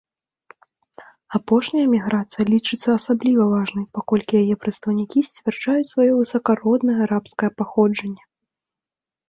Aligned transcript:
Апошняя 1.39 1.87
міграцыя 1.95 2.45
лічыцца 2.53 2.89
асабліва 3.01 3.43
важнай, 3.53 3.85
паколькі 3.99 4.41
яе 4.43 4.55
прадстаўнікі 4.65 5.25
сцвярджаюць 5.29 5.87
сваё 5.93 6.11
высакароднае 6.19 6.99
арабскае 7.09 7.51
паходжанне. 7.63 8.23